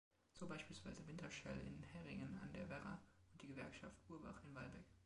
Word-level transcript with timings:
So 0.33 0.47
beispielsweise 0.47 1.05
Wintershall 1.05 1.59
in 1.67 1.83
Heringen 1.83 2.39
an 2.41 2.51
der 2.53 2.67
Werra 2.69 2.97
und 3.33 3.41
die 3.43 3.49
Gewerkschaft 3.49 4.03
Burbach 4.07 4.43
in 4.45 4.55
Walbeck. 4.55 4.85